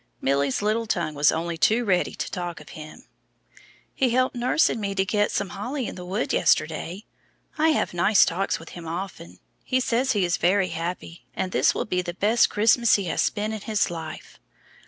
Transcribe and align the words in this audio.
Milly's 0.19 0.63
little 0.63 0.87
tongue 0.87 1.13
was 1.13 1.31
only 1.31 1.59
too 1.59 1.85
ready 1.85 2.15
to 2.15 2.31
talk 2.31 2.59
of 2.59 2.69
him. 2.69 3.03
"He 3.93 4.09
helped 4.09 4.35
nurse 4.35 4.67
and 4.67 4.81
me 4.81 4.95
to 4.95 5.05
get 5.05 5.29
some 5.29 5.49
holly 5.49 5.85
in 5.85 5.93
the 5.93 6.07
wood 6.07 6.33
yesterday. 6.33 7.05
I 7.59 7.69
have 7.69 7.93
nice 7.93 8.25
talks 8.25 8.57
with 8.57 8.69
him 8.69 8.87
often. 8.87 9.37
He 9.63 9.79
says 9.79 10.13
he 10.13 10.25
is 10.25 10.37
very 10.37 10.69
happy, 10.69 11.27
and 11.35 11.51
this 11.51 11.75
will 11.75 11.85
be 11.85 12.01
the 12.01 12.15
best 12.15 12.49
Christmas 12.49 12.95
he 12.95 13.03
has 13.13 13.21
spent 13.21 13.53
in 13.53 13.61
his 13.61 13.91
life. 13.91 14.39